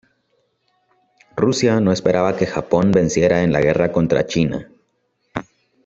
[1.35, 4.67] Rusia no esperaba que Japón venciera en la guerra contra China.